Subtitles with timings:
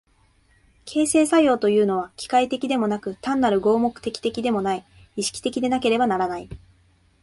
[0.85, 4.83] 形成作用というのは機械的でもなく単なる合目的的でもない、
[5.15, 6.49] 意識的でなければならない。